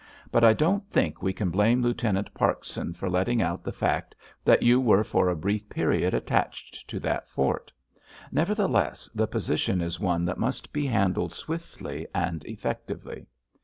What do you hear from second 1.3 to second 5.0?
can blame Lieutenant Parkson for letting out the fact that you